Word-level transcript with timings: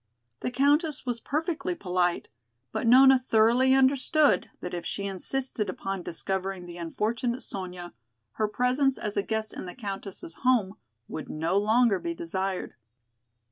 The 0.39 0.49
Countess 0.49 1.05
was 1.05 1.19
perfectly 1.19 1.75
polite, 1.75 2.27
but 2.71 2.87
Nona 2.87 3.19
thoroughly 3.19 3.75
understood 3.75 4.49
that 4.59 4.73
if 4.73 4.83
she 4.83 5.05
insisted 5.05 5.69
upon 5.69 6.01
discovering 6.01 6.65
the 6.65 6.77
unfortunate 6.77 7.43
Sonya, 7.43 7.93
her 8.31 8.47
presence 8.47 8.97
as 8.97 9.15
a 9.15 9.21
guest 9.21 9.53
in 9.53 9.67
the 9.67 9.75
Countess' 9.75 10.33
home 10.41 10.73
would 11.07 11.29
no 11.29 11.55
longer 11.55 11.99
be 11.99 12.15
desired. 12.15 12.73